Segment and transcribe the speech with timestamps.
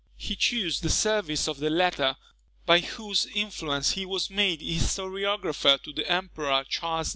[0.17, 2.17] He chose the service of the latter,
[2.65, 7.09] by whose influence he was made historiographer to the Emperor Charles V.